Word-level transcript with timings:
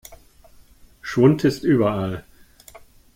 Schwund 1.01 1.43
ist 1.43 1.63
überall. 1.63 2.25